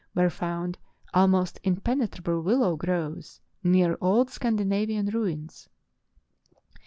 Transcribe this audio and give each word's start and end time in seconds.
were 0.15 0.31
found 0.31 0.79
almost 1.13 1.59
impenetrable 1.63 2.41
willow 2.41 2.75
groves 2.75 3.39
near 3.63 3.95
old 4.01 4.29
Scandina 4.29 4.87
vian 4.87 5.13
ruins. 5.13 5.69